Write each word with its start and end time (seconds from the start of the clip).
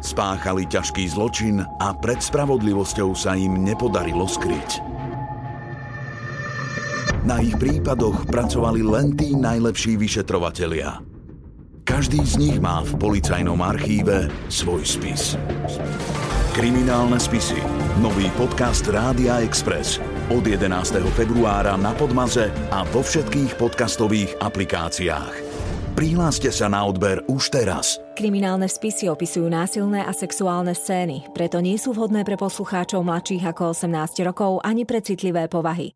Spáchali 0.00 0.64
ťažký 0.64 1.04
zločin 1.12 1.60
a 1.60 1.92
pred 1.92 2.24
spravodlivosťou 2.24 3.12
sa 3.12 3.36
im 3.36 3.60
nepodarilo 3.60 4.24
skryť. 4.24 4.80
Na 7.28 7.36
ich 7.44 7.52
prípadoch 7.60 8.24
pracovali 8.24 8.80
len 8.80 9.12
tí 9.12 9.36
najlepší 9.36 10.00
vyšetrovatelia. 10.00 11.04
Každý 11.84 12.24
z 12.24 12.34
nich 12.40 12.56
má 12.56 12.80
v 12.80 12.96
policajnom 12.96 13.60
archíve 13.60 14.32
svoj 14.48 14.88
spis. 14.88 15.36
Kriminálne 16.56 17.20
spisy. 17.20 17.60
Nový 18.00 18.32
podcast 18.40 18.88
Rádia 18.88 19.44
Express. 19.44 20.00
Od 20.32 20.40
11. 20.40 20.70
februára 21.12 21.76
na 21.76 21.92
Podmaze 21.92 22.48
a 22.72 22.88
vo 22.88 23.04
všetkých 23.04 23.60
podcastových 23.60 24.40
aplikáciách. 24.40 25.34
Prihláste 26.00 26.48
sa 26.48 26.64
na 26.72 26.80
odber 26.88 27.20
už 27.28 27.52
teraz. 27.52 28.00
Kriminálne 28.16 28.72
spisy 28.72 29.12
opisujú 29.12 29.52
násilné 29.52 30.00
a 30.00 30.16
sexuálne 30.16 30.72
scény, 30.72 31.28
preto 31.36 31.60
nie 31.60 31.76
sú 31.76 31.92
vhodné 31.92 32.24
pre 32.24 32.40
poslucháčov 32.40 33.04
mladších 33.04 33.44
ako 33.44 33.76
18 33.76 34.24
rokov 34.24 34.64
ani 34.64 34.88
pre 34.88 35.04
citlivé 35.04 35.44
povahy. 35.52 35.92